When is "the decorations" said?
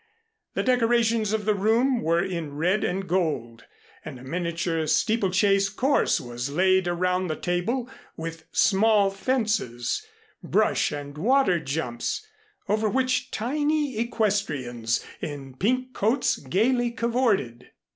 0.55-1.31